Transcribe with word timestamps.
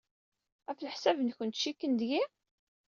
Ɣef 0.67 0.79
leḥsab-nwent, 0.81 1.59
cikken 1.63 1.91
deg-i? 1.99 2.23